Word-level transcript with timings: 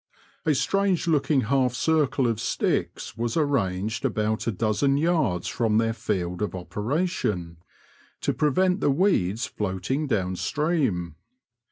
A 0.47 0.55
strange 0.55 1.05
lookmg 1.05 1.43
half 1.43 1.75
circle 1.75 2.25
of 2.25 2.39
sticks 2.39 3.15
was 3.15 3.37
arranged 3.37 4.03
about 4.03 4.47
a 4.47 4.51
dozen 4.51 4.97
yards 4.97 5.47
from 5.47 5.77
their 5.77 5.93
field 5.93 6.41
of 6.41 6.55
operation, 6.55 7.57
to 8.21 8.33
prevent 8.33 8.81
the 8.81 8.89
weeds 8.89 9.45
floating 9.45 10.07
down 10.07 10.37
stream. 10.37 11.17